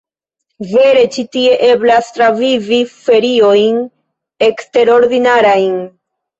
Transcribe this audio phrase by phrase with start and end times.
[0.69, 3.79] Vere ĉi tie eblas travivi feriojn
[4.51, 5.81] eksterordinarajn!